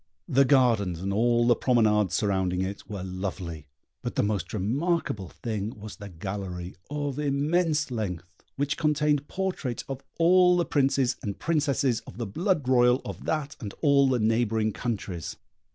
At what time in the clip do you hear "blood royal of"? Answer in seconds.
12.25-13.25